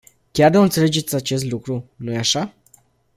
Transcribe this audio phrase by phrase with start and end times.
[0.31, 2.53] Chiar nu înțelegeți acest lucru, nu-i așa?